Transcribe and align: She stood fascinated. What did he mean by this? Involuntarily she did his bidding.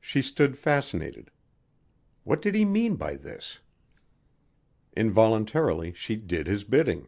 She 0.00 0.20
stood 0.20 0.58
fascinated. 0.58 1.30
What 2.24 2.42
did 2.42 2.56
he 2.56 2.64
mean 2.64 2.96
by 2.96 3.14
this? 3.14 3.60
Involuntarily 4.96 5.92
she 5.92 6.16
did 6.16 6.48
his 6.48 6.64
bidding. 6.64 7.06